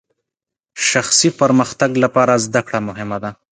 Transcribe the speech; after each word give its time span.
شخصي 0.89 1.29
پرمختګ 1.39 1.91
لپاره 2.03 2.33
زدهکړه 2.45 2.79
مهمه 2.87 3.17
ده. 3.23 3.31